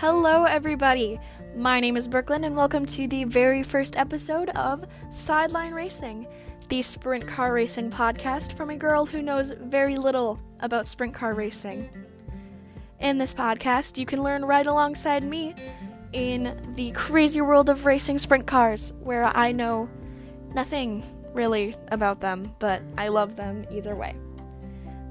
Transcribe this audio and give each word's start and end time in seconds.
Hello, 0.00 0.44
everybody. 0.44 1.18
My 1.56 1.80
name 1.80 1.96
is 1.96 2.06
Brooklyn, 2.06 2.44
and 2.44 2.56
welcome 2.56 2.86
to 2.86 3.08
the 3.08 3.24
very 3.24 3.64
first 3.64 3.96
episode 3.96 4.48
of 4.50 4.86
Sideline 5.10 5.74
Racing, 5.74 6.28
the 6.68 6.82
sprint 6.82 7.26
car 7.26 7.52
racing 7.52 7.90
podcast 7.90 8.52
from 8.52 8.70
a 8.70 8.76
girl 8.76 9.04
who 9.04 9.22
knows 9.22 9.50
very 9.60 9.98
little 9.98 10.38
about 10.60 10.86
sprint 10.86 11.14
car 11.14 11.34
racing. 11.34 11.90
In 13.00 13.18
this 13.18 13.34
podcast, 13.34 13.98
you 13.98 14.06
can 14.06 14.22
learn 14.22 14.44
right 14.44 14.68
alongside 14.68 15.24
me 15.24 15.56
in 16.12 16.72
the 16.76 16.92
crazy 16.92 17.40
world 17.40 17.68
of 17.68 17.84
racing 17.84 18.20
sprint 18.20 18.46
cars, 18.46 18.92
where 19.00 19.24
I 19.24 19.50
know 19.50 19.90
nothing 20.54 21.02
really 21.34 21.74
about 21.88 22.20
them, 22.20 22.54
but 22.60 22.82
I 22.96 23.08
love 23.08 23.34
them 23.34 23.66
either 23.68 23.96
way. 23.96 24.14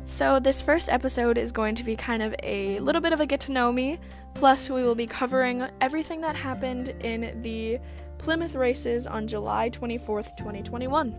So, 0.05 0.39
this 0.39 0.61
first 0.61 0.87
episode 0.87 1.37
is 1.37 1.51
going 1.51 1.75
to 1.75 1.83
be 1.83 1.97
kind 1.97 2.23
of 2.23 2.33
a 2.41 2.79
little 2.79 3.01
bit 3.01 3.11
of 3.11 3.19
a 3.19 3.25
get 3.25 3.41
to 3.41 3.51
know 3.51 3.73
me, 3.73 3.99
plus, 4.37 4.69
we 4.69 4.83
will 4.83 4.93
be 4.93 5.07
covering 5.07 5.67
everything 5.81 6.21
that 6.21 6.35
happened 6.35 6.89
in 6.99 7.41
the 7.41 7.79
Plymouth 8.19 8.53
races 8.53 9.07
on 9.07 9.27
July 9.27 9.69
24th, 9.71 10.37
2021. 10.37 11.15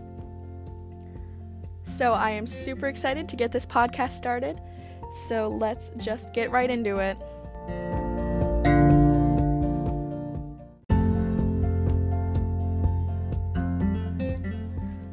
So, 1.83 2.13
I 2.13 2.31
am 2.31 2.47
super 2.47 2.87
excited 2.87 3.27
to 3.27 3.35
get 3.35 3.51
this 3.51 3.65
podcast 3.65 4.11
started. 4.11 4.61
So, 5.27 5.49
let's 5.49 5.89
just 5.97 6.33
get 6.33 6.49
right 6.51 6.69
into 6.69 6.99
it. 6.99 7.17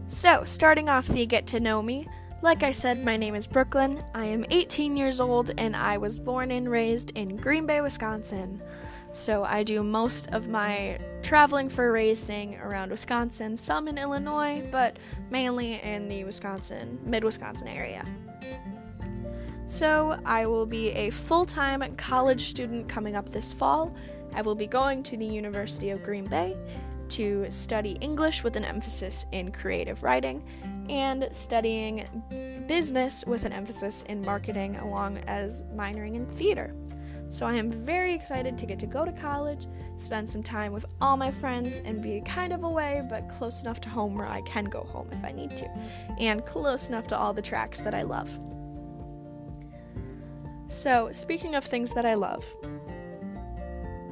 So, 0.07 0.45
starting 0.45 0.89
off 0.89 1.09
the 1.09 1.27
get 1.27 1.49
to 1.49 1.61
know 1.61 1.83
me, 1.83 2.07
like 2.47 2.63
I 2.63 2.71
said, 2.71 3.05
my 3.05 3.17
name 3.17 3.35
is 3.35 3.45
Brooklyn. 3.45 4.01
I 4.15 4.27
am 4.27 4.45
18 4.53 4.97
years 4.97 5.21
old 5.21 5.51
and 5.59 5.75
I 5.75 5.99
was 5.99 6.17
born 6.17 6.53
and 6.53 6.71
raised 6.71 7.11
in 7.17 7.37
Green 7.37 7.67
Bay, 7.67 7.81
Wisconsin. 7.81 8.63
So 9.13 9.43
I 9.43 9.65
do 9.65 9.83
most 9.83 10.29
of 10.29 10.47
my 10.47 11.01
traveling 11.25 11.69
for 11.69 11.91
racing 11.91 12.55
around 12.59 12.93
Wisconsin, 12.93 13.57
some 13.57 13.89
in 13.89 13.99
Illinois, 13.99 14.65
but 14.71 14.97
mainly 15.29 15.83
in 15.83 16.07
the 16.07 16.23
Wisconsin, 16.23 17.01
mid 17.05 17.25
Wisconsin 17.25 17.67
area. 17.67 18.05
So 19.67 20.17
I 20.25 20.47
will 20.47 20.67
be 20.67 20.91
a 20.91 21.11
full 21.11 21.47
time 21.47 21.97
college 21.97 22.43
student 22.43 22.89
coming 22.89 23.17
up 23.17 23.29
this 23.29 23.53
fall. 23.53 23.93
I 24.37 24.43
will 24.43 24.55
be 24.55 24.69
going 24.69 25.03
to 25.03 25.17
the 25.17 25.27
University 25.27 25.91
of 25.91 26.01
Green 26.05 26.27
Bay 26.27 26.57
to 27.11 27.51
study 27.51 27.93
English 28.01 28.43
with 28.45 28.57
an 28.57 28.65
emphasis 28.65 29.27
in 29.33 29.53
creative 29.53 30.03
writing 30.03 30.45
and 30.89 31.29
studying 31.33 32.65
business 32.67 33.25
with 33.27 33.45
an 33.45 33.53
emphasis 33.53 34.03
in 34.05 34.23
marketing, 34.23 34.77
along 34.77 35.19
as 35.27 35.63
minoring 35.75 36.15
in 36.15 36.27
theater. 36.27 36.75
So 37.29 37.45
I 37.47 37.55
am 37.55 37.73
very 37.73 38.15
excited 38.15 38.57
to 38.59 38.67
get 38.67 38.79
to 38.81 38.87
go 38.87 39.05
to 39.05 39.13
college, 39.13 39.67
spend 39.97 40.29
some 40.29 40.43
time 40.43 40.73
with 40.73 40.87
all 41.01 41.17
my 41.17 41.31
friends, 41.31 41.83
and 41.85 42.01
be 42.01 42.21
kind 42.21 42.53
of 42.53 42.63
away, 42.63 43.05
but 43.09 43.29
close 43.29 43.63
enough 43.63 43.81
to 43.83 43.89
home 43.89 44.15
where 44.15 44.29
I 44.29 44.43
can 44.43 44.67
go 44.67 44.85
home 44.85 45.09
if 45.11 45.25
I 45.25 45.33
need 45.33 45.57
to, 45.57 45.69
and 46.21 46.45
close 46.45 46.89
enough 46.89 47.09
to 47.09 47.19
all 47.19 47.33
the 47.33 47.43
tracks 47.43 47.81
that 47.81 47.95
I 47.95 48.03
love. 48.03 48.31
So, 50.69 51.11
speaking 51.13 51.55
of 51.55 51.65
things 51.65 51.93
that 51.95 52.05
I 52.05 52.15
love, 52.15 52.45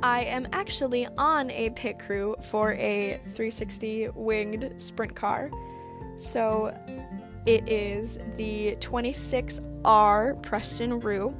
I 0.04 0.24
am 0.24 0.46
actually 0.52 1.06
on 1.16 1.50
a 1.50 1.70
pit 1.70 1.98
crew 1.98 2.36
for 2.42 2.74
a 2.74 3.18
360 3.32 4.10
winged 4.14 4.70
sprint 4.76 5.16
car. 5.16 5.50
So 6.18 6.76
it 7.46 7.66
is 7.66 8.18
the 8.36 8.76
26R 8.80 10.42
Preston 10.42 11.00
Rue. 11.00 11.34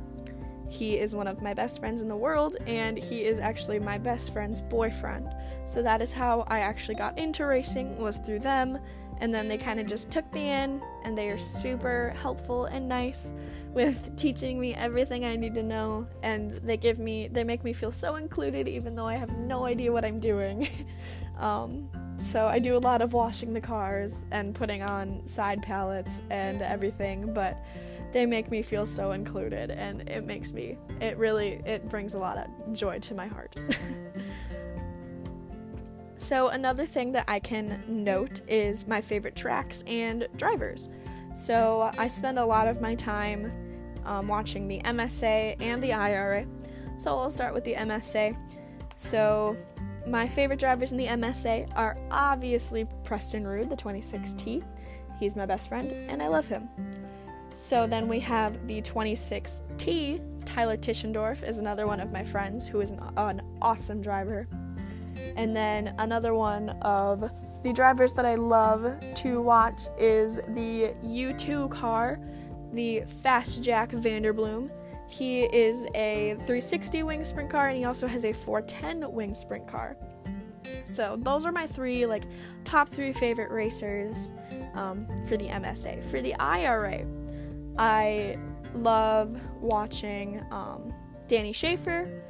He 0.71 0.97
is 0.97 1.15
one 1.15 1.27
of 1.27 1.43
my 1.43 1.53
best 1.53 1.79
friends 1.79 2.01
in 2.01 2.09
the 2.09 2.17
world, 2.17 2.57
and 2.67 2.97
he 2.97 3.27
is 3.27 3.39
actually 3.39 3.81
my 3.81 3.99
best 3.99 4.33
friend's 4.33 4.63
boyfriend. 4.63 5.29
So 5.67 5.83
that 5.83 6.01
is 6.01 6.15
how 6.15 6.47
I 6.49 6.61
actually 6.61 6.95
got 6.95 7.19
into 7.19 7.45
racing 7.45 7.99
was 7.99 8.17
through 8.17 8.39
them, 8.39 8.79
and 9.21 9.33
then 9.33 9.47
they 9.47 9.59
kind 9.59 9.79
of 9.79 9.87
just 9.87 10.11
took 10.11 10.33
me 10.33 10.51
in, 10.51 10.81
and 11.05 11.19
they 11.19 11.29
are 11.29 11.37
super 11.37 12.15
helpful 12.19 12.65
and 12.65 12.89
nice 12.89 13.35
with 13.75 14.15
teaching 14.17 14.61
me 14.61 14.73
everything 14.75 15.25
I 15.25 15.35
need 15.35 15.55
to 15.55 15.63
know 15.63 16.07
and 16.23 16.53
they 16.63 16.77
give 16.77 16.99
me 16.99 17.29
they 17.29 17.43
make 17.43 17.65
me 17.65 17.73
feel 17.73 17.91
so 17.91 18.15
included 18.15 18.69
even 18.69 18.95
though 18.95 19.07
I 19.07 19.17
have 19.17 19.37
no 19.37 19.65
idea 19.65 19.91
what 19.91 20.05
I'm 20.05 20.21
doing. 20.21 20.69
um, 21.39 21.91
so 22.19 22.47
I 22.47 22.61
do 22.61 22.77
a 22.77 22.79
lot 22.79 23.03
of 23.03 23.13
washing 23.13 23.53
the 23.53 23.61
cars 23.61 24.27
and 24.31 24.55
putting 24.55 24.83
on 24.83 25.27
side 25.27 25.63
palettes 25.63 26.23
and 26.31 26.63
everything, 26.63 27.35
but 27.35 27.63
they 28.13 28.25
make 28.25 28.49
me 28.49 28.63
feel 28.63 28.87
so 28.87 29.11
included 29.11 29.73
and 29.73 30.09
it 30.09 30.25
makes 30.25 30.53
me 30.53 30.79
it 31.01 31.19
really 31.19 31.61
it 31.67 31.89
brings 31.89 32.15
a 32.15 32.19
lot 32.19 32.39
of 32.39 32.73
joy 32.73 33.01
to 33.01 33.15
my 33.15 33.27
heart. 33.27 33.57
so 36.17 36.49
another 36.49 36.87
thing 36.87 37.11
that 37.13 37.25
I 37.27 37.41
can 37.41 37.83
note 37.89 38.41
is 38.47 38.87
my 38.87 39.01
favorite 39.01 39.35
tracks 39.35 39.83
and 39.89 40.29
drivers. 40.37 40.89
So 41.35 41.91
I 41.99 42.07
spend 42.07 42.39
a 42.39 42.47
lot 42.47 42.69
of 42.69 42.81
my 42.81 42.95
time 42.95 43.53
um, 44.05 44.29
watching 44.29 44.69
the 44.69 44.81
MSA 44.81 45.57
and 45.61 45.83
the 45.83 45.93
IRA. 45.93 46.47
So 46.97 47.17
I'll 47.17 47.31
start 47.31 47.55
with 47.55 47.65
the 47.65 47.75
MSA. 47.75 48.37
So 48.97 49.57
my 50.07 50.29
favorite 50.29 50.59
drivers 50.59 50.93
in 50.93 50.99
the 50.99 51.07
MSA 51.07 51.73
are 51.75 51.97
obviously 52.11 52.87
Preston 53.05 53.47
Rue, 53.47 53.65
the 53.65 53.77
26T. 53.77 54.63
He's 55.19 55.37
my 55.37 55.47
best 55.47 55.69
friend, 55.69 55.91
and 55.93 56.23
I 56.23 56.29
love 56.29 56.47
him. 56.47 56.69
So 57.55 57.87
then 57.87 58.09
we 58.09 58.21
have 58.21 58.67
the 58.67 58.83
26T. 58.83 60.45
Tyler 60.45 60.77
Tischendorf 60.77 61.47
is 61.49 61.59
another 61.59 61.87
one 61.87 62.01
of 62.01 62.13
my 62.13 62.23
friends 62.23 62.67
who 62.67 62.81
is 62.81 62.91
an, 62.91 63.01
an 63.17 63.43
awesome 63.63 64.03
driver. 64.03 64.47
And 65.37 65.57
then 65.57 65.95
another 65.99 66.35
one 66.35 66.71
of 66.83 67.31
the 67.63 67.73
drivers 67.73 68.13
that 68.15 68.27
I 68.27 68.35
love 68.35 68.95
to 69.15 69.41
watch 69.41 69.81
is 69.99 70.37
the 70.49 70.95
U2 71.05 71.71
car 71.71 72.21
the 72.75 73.03
Fast 73.23 73.63
Jack 73.63 73.91
Vanderbloom. 73.91 74.71
He 75.09 75.43
is 75.45 75.85
a 75.95 76.35
360 76.35 77.03
wing 77.03 77.25
sprint 77.25 77.51
car 77.51 77.69
and 77.69 77.77
he 77.77 77.85
also 77.85 78.07
has 78.07 78.25
a 78.25 78.33
410 78.33 79.13
wing 79.13 79.35
sprint 79.35 79.69
car. 79.69 79.97
So 80.85 81.17
those 81.21 81.45
are 81.45 81.53
my 81.53 81.67
three 81.67 82.07
like 82.07 82.25
top 82.65 82.89
three 82.89 83.13
favorite 83.13 83.51
racers 83.51 84.33
um, 84.75 85.07
for 85.27 85.37
the 85.37 85.47
MSA. 85.47 86.05
For 86.05 86.21
the 86.21 86.35
IRA, 86.35 87.07
I 87.79 88.39
love 88.75 89.39
watching 89.61 90.43
um, 90.51 90.93
Danny 91.29 91.53
Schlafer. 91.53 92.21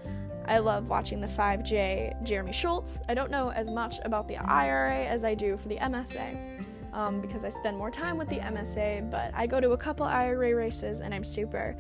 I 0.47 0.59
love 0.59 0.91
watching 0.91 1.21
the 1.21 1.27
5J 1.27 2.23
Jeremy 2.23 2.53
Schultz. 2.53 3.01
I 3.09 3.15
don't 3.15 3.31
know 3.31 3.51
as 3.51 3.71
much 3.71 3.97
about 4.05 4.29
the 4.29 4.37
IRA 4.37 5.07
as 5.07 5.25
I 5.25 5.35
do 5.35 5.57
for 5.57 5.69
the 5.69 5.77
MSA 5.77 6.65
um, 6.95 7.21
because 7.21 7.45
I 7.45 7.49
spend 7.49 7.77
more 7.77 7.91
time 7.91 8.17
with 8.17 8.29
the 8.29 8.39
MSA, 8.39 9.11
but 9.11 9.33
I 9.35 9.47
go 9.47 9.61
to 9.61 9.73
a 9.73 9.77
couple 9.77 10.07
IRA 10.07 10.55
races 10.55 11.01
and 11.01 11.13
I'm 11.13 11.25
super. 11.25 11.77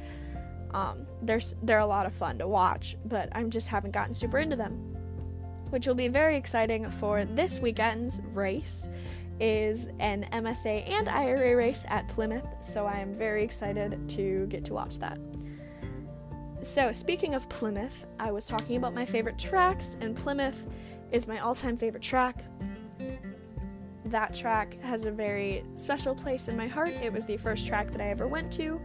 Um, 0.72 1.06
they're, 1.22 1.40
they're 1.62 1.78
a 1.78 1.86
lot 1.86 2.04
of 2.04 2.12
fun 2.12 2.36
to 2.38 2.48
watch, 2.48 2.96
but 3.06 3.28
I 3.32 3.44
just 3.44 3.68
haven't 3.68 3.92
gotten 3.92 4.12
super 4.12 4.38
into 4.38 4.56
them. 4.56 4.72
Which 5.70 5.86
will 5.86 5.94
be 5.94 6.08
very 6.08 6.36
exciting 6.36 6.90
for 6.90 7.24
this 7.24 7.60
weekend's 7.60 8.20
race 8.32 8.88
is 9.40 9.88
an 9.98 10.26
MSA 10.32 10.88
and 10.88 11.08
IRA 11.08 11.56
race 11.56 11.84
at 11.88 12.06
Plymouth, 12.08 12.46
so 12.60 12.86
I 12.86 12.98
am 12.98 13.14
very 13.14 13.42
excited 13.42 14.08
to 14.10 14.46
get 14.46 14.64
to 14.66 14.74
watch 14.74 14.98
that. 14.98 15.18
So, 16.60 16.92
speaking 16.92 17.34
of 17.34 17.48
Plymouth, 17.48 18.06
I 18.20 18.30
was 18.30 18.46
talking 18.46 18.76
about 18.76 18.94
my 18.94 19.04
favorite 19.04 19.38
tracks, 19.38 19.96
and 20.00 20.16
Plymouth 20.16 20.66
is 21.10 21.26
my 21.26 21.40
all 21.40 21.54
time 21.54 21.76
favorite 21.76 22.02
track 22.02 22.44
that 24.14 24.32
track 24.32 24.80
has 24.82 25.06
a 25.06 25.10
very 25.10 25.64
special 25.74 26.14
place 26.14 26.46
in 26.46 26.56
my 26.56 26.68
heart. 26.68 26.92
It 27.02 27.12
was 27.12 27.26
the 27.26 27.36
first 27.36 27.66
track 27.66 27.90
that 27.90 28.00
I 28.00 28.10
ever 28.10 28.28
went 28.28 28.52
to, 28.52 28.80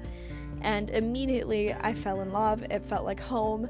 and 0.61 0.89
immediately 0.89 1.71
I 1.71 1.93
fell 1.93 2.21
in 2.21 2.31
love. 2.31 2.63
It 2.71 2.83
felt 2.83 3.05
like 3.05 3.19
home. 3.19 3.69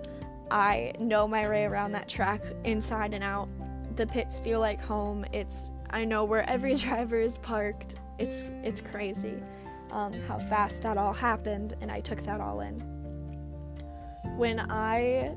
I 0.50 0.94
know 1.00 1.28
my 1.28 1.50
way 1.50 1.66
around 1.66 1.92
that 1.92 2.08
track 2.08 2.42
inside 2.64 3.14
and 3.14 3.26
out. 3.26 3.50
The 3.98 4.08
pits 4.08 4.40
feel 4.40 4.62
like 4.62 4.80
home. 4.80 5.26
It's 5.34 5.70
I 5.90 6.06
know 6.06 6.24
where 6.24 6.50
every 6.50 6.76
driver 6.86 7.20
is 7.20 7.38
parked. 7.40 7.96
It's 8.18 8.44
it's 8.64 8.80
crazy 8.80 9.36
um, 9.92 10.14
how 10.28 10.40
fast 10.40 10.82
that 10.84 10.98
all 10.98 11.14
happened, 11.14 11.76
and 11.82 11.92
I 11.92 12.00
took 12.00 12.22
that 12.24 12.40
all 12.40 12.62
in. 12.62 12.80
When 14.38 14.60
I 14.72 15.36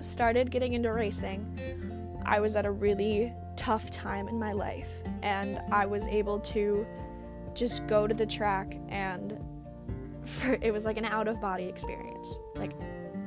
started 0.00 0.50
getting 0.50 0.72
into 0.72 0.92
racing, 0.92 2.20
I 2.26 2.40
was 2.40 2.56
at 2.56 2.66
a 2.66 2.70
really 2.72 3.32
tough 3.54 3.90
time 3.90 4.26
in 4.26 4.40
my 4.40 4.50
life, 4.50 4.90
and 5.22 5.60
I 5.70 5.86
was 5.86 6.06
able 6.06 6.40
to 6.40 6.86
just 7.54 7.86
go 7.86 8.06
to 8.06 8.14
the 8.14 8.26
track 8.26 8.78
and 8.88 9.38
for, 10.24 10.58
it 10.60 10.72
was 10.72 10.84
like 10.84 10.98
an 10.98 11.04
out 11.04 11.28
of 11.28 11.40
body 11.40 11.64
experience. 11.64 12.38
Like 12.56 12.72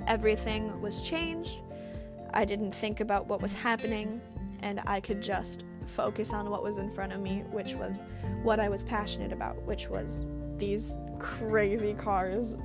everything 0.07 0.81
was 0.81 1.01
changed. 1.01 1.61
I 2.33 2.45
didn't 2.45 2.73
think 2.73 2.99
about 2.99 3.27
what 3.27 3.41
was 3.41 3.53
happening, 3.53 4.21
and 4.61 4.81
I 4.87 4.99
could 4.99 5.21
just 5.21 5.63
focus 5.87 6.33
on 6.33 6.49
what 6.49 6.63
was 6.63 6.77
in 6.77 6.91
front 6.91 7.13
of 7.13 7.21
me, 7.21 7.43
which 7.51 7.75
was 7.75 8.01
what 8.43 8.59
I 8.59 8.67
was 8.67 8.83
passionate 8.83 9.31
about, 9.31 9.61
which 9.63 9.89
was 9.89 10.25
these 10.57 10.99
crazy 11.19 11.93
cars 11.93 12.57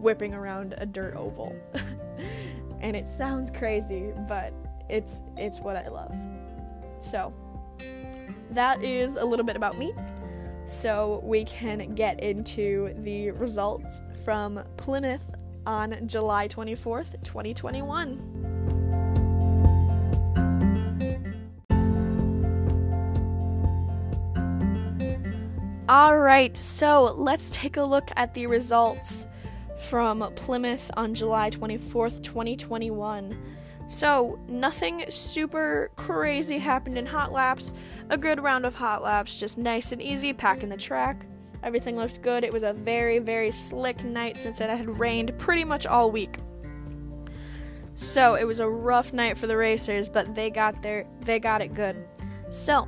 whipping 0.00 0.34
around 0.34 0.74
a 0.78 0.86
dirt 0.86 1.14
oval. 1.16 1.54
and 2.80 2.96
it 2.96 3.08
sounds 3.08 3.50
crazy, 3.50 4.12
but 4.28 4.52
it's 4.88 5.22
it's 5.36 5.60
what 5.60 5.76
I 5.76 5.88
love. 5.88 6.14
So, 6.98 7.32
that 8.50 8.82
is 8.82 9.16
a 9.16 9.24
little 9.24 9.44
bit 9.44 9.56
about 9.56 9.78
me. 9.78 9.92
So, 10.66 11.20
we 11.24 11.44
can 11.44 11.94
get 11.94 12.20
into 12.20 12.94
the 12.98 13.30
results 13.32 14.02
from 14.24 14.62
Plymouth 14.76 15.30
on 15.66 16.06
July 16.06 16.48
24th, 16.48 17.22
2021. 17.24 18.50
All 25.88 26.18
right, 26.20 26.56
so 26.56 27.12
let's 27.16 27.50
take 27.56 27.76
a 27.76 27.82
look 27.82 28.12
at 28.14 28.32
the 28.32 28.46
results 28.46 29.26
from 29.88 30.20
Plymouth 30.36 30.88
on 30.96 31.14
July 31.14 31.50
24th, 31.50 32.22
2021. 32.22 33.36
So, 33.90 34.38
nothing 34.46 35.04
super 35.08 35.90
crazy 35.96 36.58
happened 36.58 36.96
in 36.96 37.06
hot 37.06 37.32
laps. 37.32 37.72
A 38.08 38.16
good 38.16 38.40
round 38.40 38.64
of 38.64 38.76
hot 38.76 39.02
laps, 39.02 39.36
just 39.36 39.58
nice 39.58 39.90
and 39.90 40.00
easy, 40.00 40.32
packing 40.32 40.68
the 40.68 40.76
track. 40.76 41.26
Everything 41.64 41.96
looked 41.96 42.22
good. 42.22 42.44
It 42.44 42.52
was 42.52 42.62
a 42.62 42.72
very, 42.72 43.18
very 43.18 43.50
slick 43.50 44.04
night 44.04 44.38
since 44.38 44.60
it 44.60 44.70
had 44.70 45.00
rained 45.00 45.36
pretty 45.40 45.64
much 45.64 45.86
all 45.86 46.12
week. 46.12 46.36
So, 47.96 48.36
it 48.36 48.44
was 48.44 48.60
a 48.60 48.68
rough 48.68 49.12
night 49.12 49.36
for 49.36 49.48
the 49.48 49.56
racers, 49.56 50.08
but 50.08 50.36
they 50.36 50.50
got 50.50 50.80
there, 50.82 51.04
they 51.22 51.40
got 51.40 51.60
it 51.60 51.74
good. 51.74 51.96
So, 52.50 52.86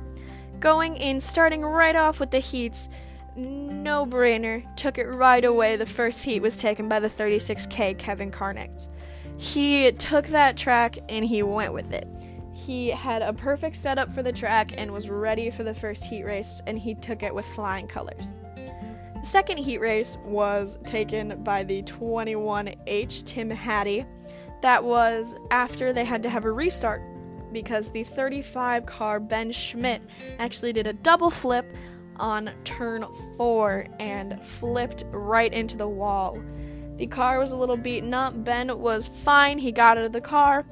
going 0.61 0.95
in, 0.95 1.19
starting 1.19 1.63
right 1.63 1.97
off 1.97 2.21
with 2.21 2.31
the 2.31 2.39
heats, 2.39 2.87
no 3.35 4.05
brainer, 4.05 4.73
took 4.77 4.97
it 4.97 5.07
right 5.07 5.43
away. 5.43 5.75
The 5.75 5.85
first 5.85 6.23
heat 6.23 6.41
was 6.41 6.55
taken 6.55 6.87
by 6.87 7.01
the 7.01 7.09
36K 7.09 7.97
Kevin 7.97 8.31
Carnick. 8.31 8.87
He 9.43 9.91
took 9.91 10.27
that 10.27 10.55
track 10.55 10.97
and 11.09 11.25
he 11.25 11.43
went 11.43 11.73
with 11.73 11.91
it. 11.91 12.07
He 12.53 12.87
had 12.87 13.21
a 13.21 13.33
perfect 13.33 13.75
setup 13.75 14.09
for 14.09 14.23
the 14.23 14.31
track 14.31 14.73
and 14.77 14.93
was 14.93 15.09
ready 15.09 15.49
for 15.49 15.65
the 15.65 15.73
first 15.73 16.05
heat 16.05 16.23
race, 16.23 16.61
and 16.65 16.79
he 16.79 16.95
took 16.95 17.23
it 17.23 17.35
with 17.35 17.45
flying 17.47 17.85
colors. 17.85 18.35
The 18.55 19.25
second 19.25 19.57
heat 19.57 19.79
race 19.79 20.17
was 20.23 20.79
taken 20.85 21.43
by 21.43 21.63
the 21.63 21.83
21H 21.83 23.25
Tim 23.25 23.49
Hattie. 23.49 24.05
That 24.61 24.81
was 24.81 25.35
after 25.51 25.91
they 25.91 26.05
had 26.05 26.23
to 26.23 26.29
have 26.29 26.45
a 26.45 26.51
restart 26.51 27.01
because 27.51 27.91
the 27.91 28.05
35 28.05 28.85
car 28.85 29.19
Ben 29.19 29.51
Schmidt 29.51 30.01
actually 30.39 30.71
did 30.71 30.87
a 30.87 30.93
double 30.93 31.29
flip 31.29 31.65
on 32.15 32.49
turn 32.63 33.05
4 33.35 33.87
and 33.99 34.41
flipped 34.41 35.03
right 35.11 35.53
into 35.53 35.75
the 35.75 35.87
wall. 35.87 36.41
The 36.97 37.07
car 37.07 37.39
was 37.39 37.51
a 37.51 37.55
little 37.55 37.77
beaten 37.77 38.13
up. 38.13 38.43
Ben 38.43 38.77
was 38.79 39.07
fine. 39.07 39.57
He 39.57 39.71
got 39.71 39.97
out 39.97 40.05
of 40.05 40.11
the 40.11 40.21
car, 40.21 40.65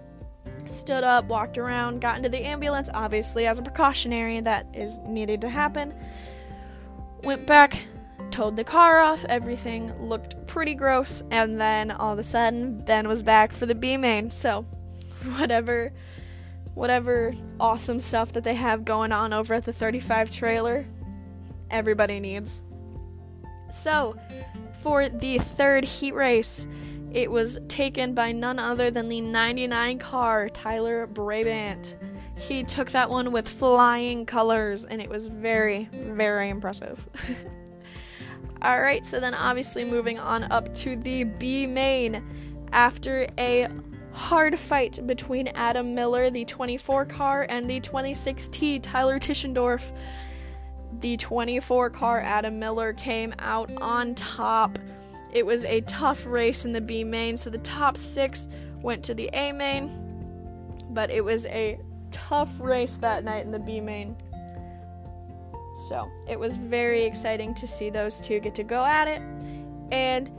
stood 0.65 1.03
up, 1.03 1.25
walked 1.25 1.57
around, 1.57 2.01
got 2.01 2.17
into 2.17 2.29
the 2.29 2.45
ambulance, 2.45 2.89
obviously, 2.93 3.47
as 3.47 3.59
a 3.59 3.63
precautionary 3.63 4.39
that 4.41 4.67
is 4.73 4.99
needed 4.99 5.41
to 5.41 5.49
happen. 5.49 5.93
Went 7.23 7.47
back, 7.47 7.83
towed 8.29 8.55
the 8.55 8.63
car 8.63 8.99
off. 8.99 9.25
Everything 9.25 9.93
looked 9.99 10.47
pretty 10.47 10.75
gross. 10.75 11.23
And 11.31 11.59
then 11.59 11.91
all 11.91 12.13
of 12.13 12.19
a 12.19 12.23
sudden, 12.23 12.79
Ben 12.85 13.07
was 13.07 13.23
back 13.23 13.51
for 13.51 13.65
the 13.65 13.75
B 13.75 13.97
main. 13.97 14.29
So, 14.29 14.61
whatever. 15.37 15.91
Whatever 16.73 17.33
awesome 17.59 17.99
stuff 17.99 18.31
that 18.31 18.45
they 18.45 18.55
have 18.55 18.85
going 18.85 19.11
on 19.11 19.33
over 19.33 19.53
at 19.53 19.65
the 19.65 19.73
35 19.73 20.31
trailer, 20.31 20.85
everybody 21.69 22.19
needs. 22.19 22.63
So, 23.71 24.17
for 24.81 25.07
the 25.09 25.37
third 25.37 25.85
heat 25.85 26.13
race, 26.13 26.67
it 27.13 27.29
was 27.29 27.59
taken 27.67 28.13
by 28.13 28.31
none 28.31 28.57
other 28.57 28.89
than 28.89 29.09
the 29.09 29.21
99 29.21 29.99
car, 29.99 30.49
Tyler 30.49 31.07
Brabant. 31.07 31.97
He 32.37 32.63
took 32.63 32.91
that 32.91 33.09
one 33.09 33.31
with 33.31 33.47
flying 33.47 34.25
colors, 34.25 34.85
and 34.85 35.01
it 35.01 35.09
was 35.09 35.27
very, 35.27 35.89
very 35.91 36.49
impressive. 36.49 37.07
Alright, 38.65 39.05
so 39.05 39.19
then 39.19 39.33
obviously 39.33 39.83
moving 39.83 40.19
on 40.19 40.51
up 40.51 40.73
to 40.75 40.95
the 40.95 41.25
B 41.25 41.67
main. 41.67 42.23
After 42.71 43.27
a 43.37 43.67
hard 44.13 44.57
fight 44.57 45.05
between 45.05 45.47
Adam 45.49 45.93
Miller, 45.93 46.29
the 46.29 46.45
24 46.45 47.05
car, 47.05 47.45
and 47.49 47.69
the 47.69 47.81
26T, 47.81 48.81
Tyler 48.81 49.19
Tischendorf, 49.19 49.95
the 51.01 51.17
24 51.17 51.89
car 51.89 52.21
Adam 52.21 52.59
Miller 52.59 52.93
came 52.93 53.33
out 53.39 53.71
on 53.81 54.15
top. 54.15 54.77
It 55.33 55.45
was 55.45 55.65
a 55.65 55.81
tough 55.81 56.25
race 56.25 56.65
in 56.65 56.73
the 56.73 56.81
B 56.81 57.03
main, 57.03 57.37
so 57.37 57.49
the 57.49 57.57
top 57.59 57.97
six 57.97 58.47
went 58.81 59.03
to 59.05 59.13
the 59.13 59.29
A 59.33 59.51
main, 59.51 59.89
but 60.91 61.09
it 61.09 61.23
was 61.23 61.45
a 61.47 61.79
tough 62.11 62.51
race 62.59 62.97
that 62.97 63.23
night 63.23 63.45
in 63.45 63.51
the 63.51 63.59
B 63.59 63.79
main. 63.79 64.15
So 65.89 66.09
it 66.27 66.39
was 66.39 66.57
very 66.57 67.03
exciting 67.03 67.55
to 67.55 67.67
see 67.67 67.89
those 67.89 68.21
two 68.21 68.39
get 68.39 68.53
to 68.55 68.63
go 68.63 68.85
at 68.85 69.07
it, 69.07 69.21
and 69.91 70.29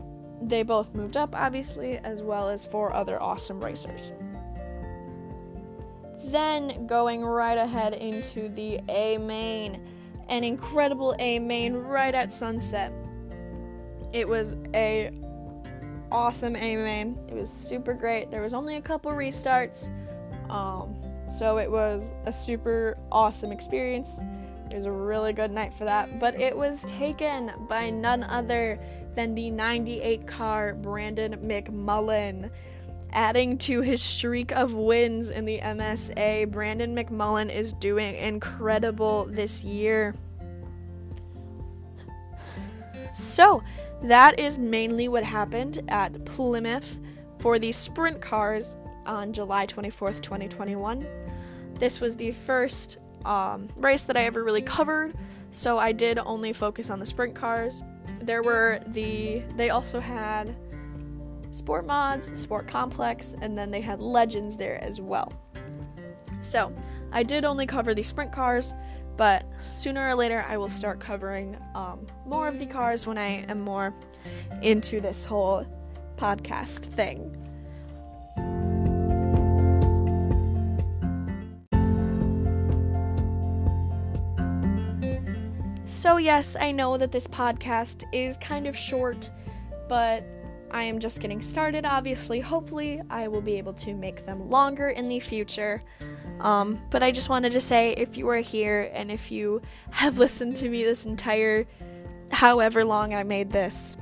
they 0.43 0.62
both 0.62 0.94
moved 0.94 1.17
up, 1.17 1.35
obviously, 1.35 1.99
as 1.99 2.23
well 2.23 2.49
as 2.49 2.65
four 2.65 2.93
other 2.93 3.20
awesome 3.20 3.62
racers. 3.62 4.12
Then 6.26 6.87
going 6.87 7.25
right 7.25 7.58
ahead 7.58 7.94
into 7.94 8.49
the 8.49 8.81
A 8.88 9.19
main 9.19 9.81
an 10.32 10.44
incredible 10.44 11.14
A 11.19 11.38
main 11.38 11.75
right 11.75 12.14
at 12.14 12.32
sunset. 12.32 12.90
It 14.14 14.26
was 14.26 14.56
a 14.75 15.11
awesome 16.11 16.56
A 16.56 16.76
main. 16.76 17.19
It 17.29 17.34
was 17.34 17.50
super 17.50 17.93
great. 17.93 18.31
There 18.31 18.40
was 18.40 18.55
only 18.55 18.76
a 18.76 18.81
couple 18.81 19.12
restarts, 19.12 19.90
um, 20.50 20.96
so 21.29 21.58
it 21.58 21.70
was 21.70 22.14
a 22.25 22.32
super 22.32 22.96
awesome 23.12 23.52
experience. 23.52 24.20
It 24.70 24.75
was 24.75 24.87
a 24.87 24.90
really 24.90 25.34
good 25.34 25.50
night 25.50 25.75
for 25.75 25.84
that. 25.84 26.19
But 26.19 26.40
it 26.40 26.56
was 26.56 26.81
taken 26.84 27.52
by 27.69 27.90
none 27.90 28.23
other 28.23 28.81
than 29.14 29.34
the 29.34 29.50
98 29.50 30.26
car 30.26 30.75
Brandon 30.75 31.37
McMullen. 31.46 32.50
Adding 33.12 33.59
to 33.59 33.82
his 33.82 34.00
streak 34.00 34.53
of 34.53 34.73
wins 34.73 35.29
in 35.29 35.44
the 35.44 35.59
MSA, 35.59 36.50
Brandon 36.50 36.97
McMullen 36.97 37.55
is 37.55 37.75
doing 37.75 38.14
incredible 38.14 39.26
this 39.26 39.62
year. 39.62 40.14
So, 43.12 43.62
that 44.03 44.41
is 44.41 44.58
mainly 44.58 45.08
what 45.08 45.25
happened 45.25 45.81
at 45.89 46.25
Plymouth 46.25 46.98
for 47.39 47.58
the 47.58 47.70
sprint 47.70 48.20
cars 48.20 48.77
on 49.05 49.32
July 49.32 49.67
24th, 49.67 50.22
2021. 50.22 51.06
This 51.79 52.01
was 52.01 52.17
the 52.17 52.32
first 52.32 52.98
um, 53.25 53.69
race 53.77 54.05
that 54.05 54.17
I 54.17 54.25
ever 54.25 54.43
really 54.43 54.63
covered, 54.63 55.15
so 55.51 55.77
I 55.77 55.93
did 55.93 56.19
only 56.19 56.53
focus 56.53 56.89
on 56.89 56.98
the 56.98 57.06
sprint 57.06 57.34
cars. 57.34 57.82
There 58.20 58.43
were 58.43 58.81
the, 58.89 59.43
they 59.56 59.70
also 59.70 60.01
had 60.01 60.56
sport 61.53 61.87
mods, 61.87 62.31
sport 62.41 62.67
compacts, 62.67 63.37
and 63.41 63.56
then 63.56 63.71
they 63.71 63.81
had 63.81 64.01
legends 64.01 64.56
there 64.56 64.82
as 64.82 65.01
well. 65.01 65.32
So 66.41 66.73
I 67.13 67.23
did 67.23 67.44
only 67.44 67.67
cover 67.67 67.94
the 67.94 68.03
sprint 68.03 68.32
cars, 68.32 68.75
but 69.17 69.44
sooner 69.61 70.09
or 70.09 70.15
later 70.15 70.44
I 70.49 70.56
will 70.56 70.71
start 70.71 70.99
covering 70.99 71.56
um, 71.75 72.06
more 72.27 72.49
of 72.49 72.59
the 72.59 72.67
cars 72.67 73.06
when 73.06 73.19
I 73.19 73.44
am 73.49 73.61
more 73.61 73.94
into 74.63 75.01
this 75.01 75.25
whole 75.25 75.67
podcast 76.17 76.87
thing. 76.87 77.39
So, 85.85 86.17
yes, 86.17 86.56
I 86.59 86.73
know 86.73 86.97
that 86.97 87.13
this 87.13 87.27
podcast 87.27 88.05
is 88.13 88.39
kind 88.39 88.67
of 88.67 88.77
short, 88.77 89.31
but 89.89 90.25
I 90.72 90.84
am 90.84 90.98
just 90.98 91.20
getting 91.20 91.43
started, 91.43 91.84
obviously. 91.84 92.41
Hopefully, 92.41 93.00
I 93.10 93.29
will 93.29 93.41
be 93.41 93.58
able 93.58 93.74
to 93.74 93.94
make 93.94 94.24
them 94.24 94.50
longer 94.50 94.88
in 94.88 95.08
the 95.08 95.20
future. 95.20 95.82
Um, 96.41 96.81
but 96.91 97.02
I 97.02 97.10
just 97.10 97.29
wanted 97.29 97.52
to 97.52 97.60
say 97.60 97.93
if 97.93 98.17
you 98.17 98.29
are 98.31 98.38
here 98.38 98.91
and 98.93 99.10
if 99.10 99.31
you 99.31 99.62
have 99.91 100.19
listened 100.24 100.56
to 100.56 100.69
me 100.69 100.82
this 100.84 101.06
entire 101.06 101.67
however 102.31 102.84
long 102.84 103.14
I 103.14 103.22
made 103.22 103.52
this, 103.52 103.96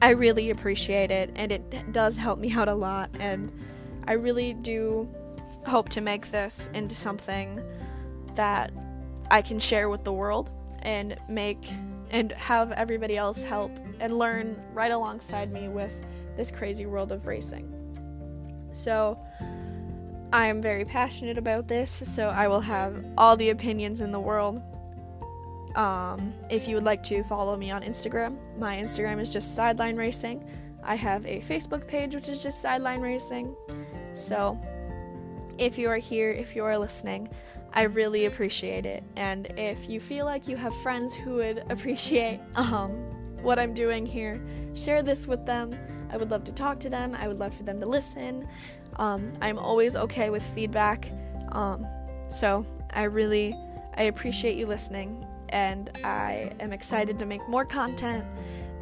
I 0.00 0.10
really 0.10 0.50
appreciate 0.50 1.10
it 1.10 1.30
and 1.36 1.52
it 1.52 1.92
does 1.92 2.16
help 2.16 2.38
me 2.38 2.52
out 2.52 2.68
a 2.68 2.74
lot. 2.74 3.10
And 3.18 3.52
I 4.06 4.14
really 4.14 4.54
do 4.54 5.08
hope 5.66 5.88
to 5.90 6.00
make 6.00 6.30
this 6.30 6.70
into 6.74 6.94
something 6.94 7.60
that 8.34 8.72
I 9.30 9.42
can 9.42 9.58
share 9.58 9.88
with 9.88 10.04
the 10.04 10.12
world 10.12 10.50
and 10.82 11.16
make 11.28 11.68
and 12.12 12.30
have 12.32 12.72
everybody 12.72 13.16
else 13.16 13.42
help 13.42 13.72
and 14.00 14.16
learn 14.16 14.62
right 14.72 14.92
alongside 14.92 15.50
me 15.50 15.68
with 15.68 16.04
this 16.36 16.50
crazy 16.50 16.86
world 16.86 17.10
of 17.10 17.26
racing. 17.26 17.68
So, 18.72 19.18
I 20.32 20.46
am 20.46 20.62
very 20.62 20.84
passionate 20.84 21.36
about 21.36 21.68
this, 21.68 21.90
so 21.90 22.28
I 22.28 22.48
will 22.48 22.60
have 22.60 23.04
all 23.18 23.36
the 23.36 23.50
opinions 23.50 24.00
in 24.00 24.12
the 24.12 24.20
world. 24.20 24.62
Um, 25.76 26.32
if 26.50 26.68
you 26.68 26.74
would 26.74 26.84
like 26.84 27.02
to 27.04 27.22
follow 27.24 27.56
me 27.56 27.70
on 27.70 27.82
Instagram, 27.82 28.38
my 28.58 28.76
Instagram 28.76 29.20
is 29.20 29.30
just 29.30 29.54
Sideline 29.54 29.96
Racing. 29.96 30.48
I 30.82 30.96
have 30.96 31.24
a 31.26 31.40
Facebook 31.40 31.86
page, 31.86 32.14
which 32.14 32.28
is 32.28 32.42
just 32.42 32.62
Sideline 32.62 33.00
Racing. 33.00 33.54
So, 34.14 34.58
if 35.58 35.78
you 35.78 35.88
are 35.90 35.98
here, 35.98 36.30
if 36.30 36.56
you 36.56 36.64
are 36.64 36.78
listening, 36.78 37.28
I 37.74 37.82
really 37.82 38.26
appreciate 38.26 38.86
it. 38.86 39.02
And 39.16 39.46
if 39.56 39.88
you 39.88 40.00
feel 40.00 40.26
like 40.26 40.46
you 40.46 40.56
have 40.56 40.74
friends 40.82 41.14
who 41.14 41.36
would 41.36 41.64
appreciate 41.70 42.40
um, 42.54 42.90
what 43.42 43.58
I'm 43.58 43.74
doing 43.74 44.04
here, 44.04 44.40
share 44.74 45.02
this 45.02 45.26
with 45.26 45.46
them. 45.46 45.76
I 46.10 46.16
would 46.18 46.30
love 46.30 46.44
to 46.44 46.52
talk 46.52 46.78
to 46.80 46.90
them. 46.90 47.16
I 47.18 47.28
would 47.28 47.38
love 47.38 47.54
for 47.54 47.62
them 47.62 47.80
to 47.80 47.86
listen. 47.86 48.46
Um, 48.96 49.32
I'm 49.40 49.58
always 49.58 49.96
okay 49.96 50.28
with 50.28 50.42
feedback. 50.42 51.10
Um, 51.52 51.86
so 52.28 52.66
I 52.90 53.04
really 53.04 53.54
I 53.96 54.04
appreciate 54.04 54.56
you 54.56 54.66
listening, 54.66 55.26
and 55.50 55.90
I 56.02 56.52
am 56.60 56.72
excited 56.72 57.18
to 57.18 57.26
make 57.26 57.46
more 57.48 57.64
content 57.64 58.24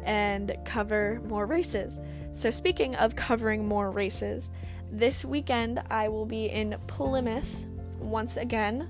and 0.03 0.55
cover 0.65 1.21
more 1.25 1.45
races. 1.45 1.99
So 2.31 2.49
speaking 2.49 2.95
of 2.95 3.15
covering 3.15 3.67
more 3.67 3.91
races, 3.91 4.49
this 4.89 5.23
weekend 5.23 5.81
I 5.89 6.07
will 6.09 6.25
be 6.25 6.45
in 6.45 6.77
Plymouth 6.87 7.65
once 8.01 8.37
again 8.37 8.89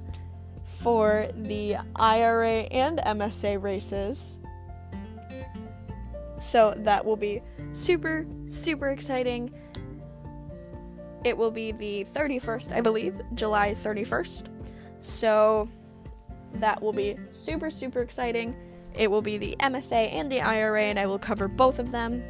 for 0.64 1.28
the 1.36 1.78
IRA 1.96 2.62
and 2.72 3.00
MSA 3.00 3.62
races. 3.62 4.40
So 6.38 6.74
that 6.78 7.06
will 7.06 7.18
be 7.18 7.42
super, 7.74 8.26
super 8.48 8.90
exciting. 8.90 9.54
It 11.24 11.38
will 11.38 11.52
be 11.52 11.72
the 11.72 12.06
31st, 12.06 12.76
I 12.76 12.82
believe, 12.82 13.22
July 13.36 13.72
31st. 13.72 14.48
So 15.02 15.70
that 16.56 16.82
will 16.82 16.94
be 16.94 17.16
super, 17.30 17.70
super 17.70 18.02
exciting. 18.02 18.56
It 18.96 19.10
will 19.10 19.22
be 19.22 19.38
the 19.38 19.56
MSA 19.60 20.14
and 20.14 20.32
the 20.32 20.42
IRA, 20.42 20.84
and 20.84 20.98
I 20.98 21.06
will 21.06 21.20
cover 21.20 21.48
both 21.48 21.78
of 21.78 21.92
them. 21.92 22.24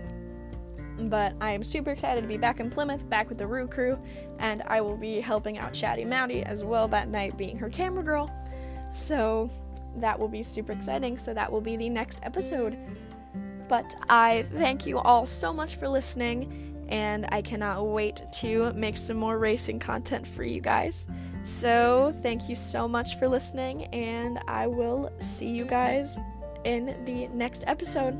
But 1.09 1.33
I 1.41 1.51
am 1.51 1.63
super 1.63 1.91
excited 1.91 2.21
to 2.21 2.27
be 2.27 2.37
back 2.37 2.59
in 2.59 2.69
Plymouth, 2.69 3.09
back 3.09 3.29
with 3.29 3.37
the 3.37 3.47
Roo 3.47 3.67
crew, 3.67 3.97
and 4.39 4.63
I 4.67 4.81
will 4.81 4.97
be 4.97 5.19
helping 5.19 5.57
out 5.57 5.73
Chatty 5.73 6.05
Mounty 6.05 6.43
as 6.43 6.63
well 6.63 6.87
that 6.89 7.09
night, 7.09 7.37
being 7.37 7.57
her 7.57 7.69
camera 7.69 8.03
girl. 8.03 8.31
So 8.93 9.49
that 9.97 10.17
will 10.17 10.27
be 10.27 10.43
super 10.43 10.71
exciting. 10.71 11.17
So 11.17 11.33
that 11.33 11.51
will 11.51 11.61
be 11.61 11.75
the 11.75 11.89
next 11.89 12.19
episode. 12.23 12.77
But 13.67 13.95
I 14.09 14.43
thank 14.53 14.85
you 14.85 14.99
all 14.99 15.25
so 15.25 15.53
much 15.53 15.75
for 15.75 15.87
listening, 15.87 16.85
and 16.89 17.25
I 17.29 17.41
cannot 17.41 17.87
wait 17.87 18.21
to 18.33 18.73
make 18.73 18.97
some 18.97 19.17
more 19.17 19.37
racing 19.37 19.79
content 19.79 20.27
for 20.27 20.43
you 20.43 20.59
guys. 20.59 21.07
So, 21.43 22.13
thank 22.21 22.49
you 22.49 22.55
so 22.55 22.87
much 22.87 23.17
for 23.17 23.27
listening, 23.27 23.85
and 23.85 24.39
I 24.47 24.67
will 24.67 25.11
see 25.19 25.49
you 25.49 25.65
guys 25.65 26.17
in 26.65 27.03
the 27.05 27.29
next 27.29 27.63
episode. 27.65 28.15